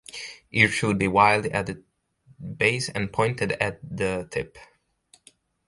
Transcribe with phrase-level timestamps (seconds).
[0.51, 1.83] Ears should be wide at the
[2.57, 4.57] base and pointed at the tip.